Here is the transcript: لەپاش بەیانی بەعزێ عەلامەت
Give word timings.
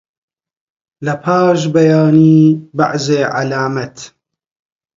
لەپاش 1.05 1.61
بەیانی 1.73 2.39
بەعزێ 2.77 3.21
عەلامەت 3.35 3.97